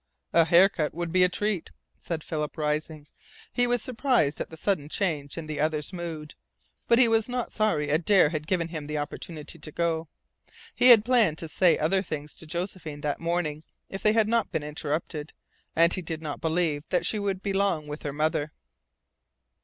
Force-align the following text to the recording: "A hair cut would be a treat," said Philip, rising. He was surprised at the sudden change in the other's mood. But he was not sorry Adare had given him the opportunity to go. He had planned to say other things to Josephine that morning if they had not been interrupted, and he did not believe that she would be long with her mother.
"A 0.33 0.45
hair 0.45 0.67
cut 0.67 0.95
would 0.95 1.11
be 1.13 1.23
a 1.23 1.29
treat," 1.29 1.69
said 1.99 2.23
Philip, 2.23 2.57
rising. 2.57 3.05
He 3.53 3.67
was 3.67 3.83
surprised 3.83 4.41
at 4.41 4.49
the 4.49 4.57
sudden 4.57 4.89
change 4.89 5.37
in 5.37 5.45
the 5.45 5.59
other's 5.59 5.93
mood. 5.93 6.33
But 6.87 6.97
he 6.97 7.07
was 7.07 7.29
not 7.29 7.51
sorry 7.51 7.89
Adare 7.91 8.29
had 8.29 8.47
given 8.47 8.69
him 8.69 8.87
the 8.87 8.97
opportunity 8.97 9.59
to 9.59 9.71
go. 9.71 10.07
He 10.73 10.89
had 10.89 11.05
planned 11.05 11.37
to 11.37 11.47
say 11.47 11.77
other 11.77 12.01
things 12.01 12.33
to 12.37 12.47
Josephine 12.47 13.01
that 13.01 13.19
morning 13.19 13.61
if 13.89 14.01
they 14.01 14.13
had 14.13 14.27
not 14.27 14.51
been 14.51 14.63
interrupted, 14.63 15.33
and 15.75 15.93
he 15.93 16.01
did 16.01 16.23
not 16.23 16.41
believe 16.41 16.89
that 16.89 17.05
she 17.05 17.19
would 17.19 17.43
be 17.43 17.53
long 17.53 17.85
with 17.85 18.01
her 18.01 18.11
mother. 18.11 18.53